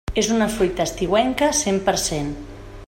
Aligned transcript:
És 0.19 0.29
una 0.35 0.47
fruita 0.53 0.87
estiuenca 0.91 1.51
cent 1.61 1.81
per 1.91 1.97
cent. 2.09 2.37